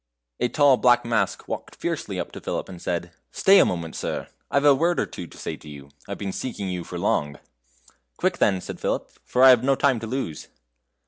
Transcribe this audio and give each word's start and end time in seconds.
A 0.39 0.47
tall 0.49 0.77
black 0.77 1.05
mask 1.05 1.47
walked 1.47 1.75
fiercely 1.75 2.19
up 2.19 2.31
to 2.31 2.41
Philip, 2.41 2.67
and 2.67 2.81
said: 2.81 3.11
"Stay 3.29 3.59
a 3.59 3.65
moment, 3.65 3.95
sir; 3.95 4.29
I've 4.49 4.65
a 4.65 4.73
word 4.73 4.99
or 4.99 5.05
two 5.05 5.27
to 5.27 5.37
say 5.37 5.55
to 5.57 5.69
you; 5.69 5.91
I've 6.07 6.17
been 6.17 6.31
seeking 6.33 6.83
for 6.83 6.95
you 6.95 7.01
long." 7.03 7.37
"Quick, 8.17 8.39
then," 8.39 8.61
said 8.61 8.79
Philip, 8.79 9.11
"for 9.23 9.43
I 9.43 9.49
have 9.51 9.63
no 9.63 9.75
time 9.75 9.99
to 9.99 10.07
lose." 10.07 10.47